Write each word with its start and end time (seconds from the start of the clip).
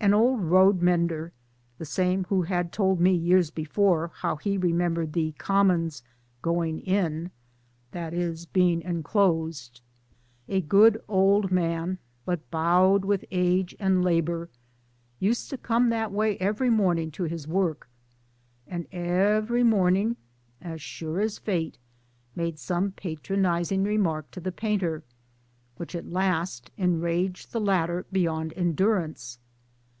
An 0.00 0.12
old 0.12 0.42
road 0.44 0.82
mender 0.82 1.32
(the 1.78 1.86
same 1.86 2.24
who 2.24 2.42
had 2.42 2.72
told 2.74 3.00
me 3.00 3.14
years 3.14 3.50
before 3.50 4.10
how 4.16 4.36
he 4.36 4.58
remembered 4.58 5.14
the 5.14 5.32
Commons" 5.38 6.02
going 6.42 6.80
in" 6.80 7.30
i.e. 7.94 8.36
being 8.52 8.82
enclosed) 8.82 9.80
RURAL 10.46 10.60
CONDITIONS 10.60 10.68
285 10.68 10.68
a 10.68 10.68
good 10.68 11.04
old 11.08 11.50
man 11.50 11.96
but 12.26 12.50
bowed 12.50 13.06
with 13.06 13.24
age 13.30 13.74
and 13.80 14.04
labour 14.04 14.50
used 15.20 15.48
to 15.48 15.56
come 15.56 15.88
that 15.88 16.12
way 16.12 16.36
every 16.36 16.68
morning 16.68 17.10
to 17.12 17.22
his 17.22 17.48
work; 17.48 17.88
and 18.68 18.86
every 18.92 19.62
morning, 19.62 20.16
as 20.60 20.82
sure 20.82 21.18
as 21.18 21.38
Fate, 21.38 21.78
made 22.36 22.58
some 22.58 22.92
patronizing 22.92 23.82
remark 23.82 24.30
to 24.32 24.40
the 24.40 24.52
painter, 24.52 25.02
which 25.78 25.94
at 25.94 26.04
last 26.10 26.70
enraged 26.76 27.52
the 27.54 27.60
latter 27.60 28.04
beyond 28.12 28.52
endurance. 28.54 29.38